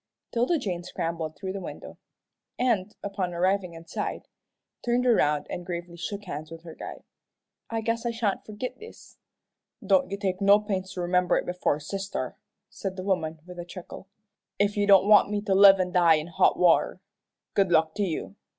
[0.31, 1.99] 'Tilda Jane scrambled through the window,
[2.57, 4.27] and, upon arriving inside,
[4.83, 7.03] turned around and gravely shook hands with her guide.
[7.69, 9.19] "I guess I sha'n't forgit this."
[9.85, 12.35] "Don't you take no pains to remember it before sister,"
[12.67, 14.07] said the woman, with a chuckle,
[14.57, 16.99] "if you don't want me to live an' die in hot water.
[17.53, 18.35] Good luck to you.